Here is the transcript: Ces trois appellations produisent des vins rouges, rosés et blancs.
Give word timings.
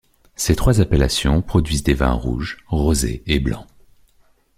Ces 0.35 0.55
trois 0.55 0.81
appellations 0.81 1.43
produisent 1.43 1.83
des 1.83 1.93
vins 1.93 2.09
rouges, 2.13 2.57
rosés 2.69 3.21
et 3.27 3.39
blancs. 3.39 3.67